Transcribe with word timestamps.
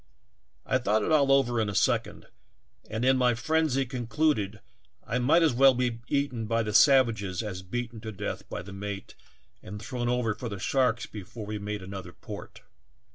I 0.65 0.79
thought 0.79 1.03
it 1.03 1.11
all 1.11 1.31
over 1.31 1.61
in 1.61 1.69
a 1.69 1.75
second, 1.75 2.25
and 2.89 3.05
in 3.05 3.17
my 3.17 3.35
frenzy 3.35 3.85
concluded 3.85 4.59
I 5.05 5.19
might 5.19 5.43
as 5.43 5.53
well 5.53 5.75
be 5.75 5.99
eaten 6.07 6.47
by 6.47 6.63
the 6.63 6.73
savages 6.73 7.43
as 7.43 7.61
beaten 7.61 8.01
to 8.01 8.11
death 8.11 8.49
by 8.49 8.63
the 8.63 8.73
mate 8.73 9.13
and 9.61 9.79
thrown 9.79 10.09
over 10.09 10.33
for 10.33 10.49
the 10.49 10.57
sharks 10.57 11.05
before 11.05 11.45
we 11.45 11.59
made 11.59 11.83
another 11.83 12.13
port. 12.13 12.61